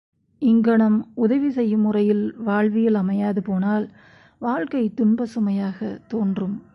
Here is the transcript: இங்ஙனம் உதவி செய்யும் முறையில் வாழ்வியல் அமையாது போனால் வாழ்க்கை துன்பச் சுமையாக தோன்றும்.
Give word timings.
இங்ஙனம் 0.39 1.11
உதவி 1.13 1.49
செய்யும் 1.49 1.81
முறையில் 1.81 2.35
வாழ்வியல் 2.37 2.93
அமையாது 2.93 3.41
போனால் 3.41 3.89
வாழ்க்கை 4.37 4.89
துன்பச் 4.89 5.27
சுமையாக 5.27 5.99
தோன்றும். 6.07 6.61